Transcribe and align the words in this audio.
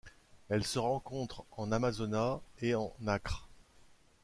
Elle 0.49 0.65
se 0.65 0.79
rencontre 0.79 1.43
en 1.51 1.71
Amazonas 1.71 2.41
et 2.59 2.73
en 2.73 2.91
Acre. 3.05 3.47